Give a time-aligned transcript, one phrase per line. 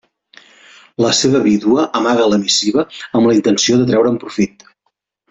[1.05, 2.87] La seva vídua amaga la missiva
[3.21, 4.67] amb la intenció de treure'n profit.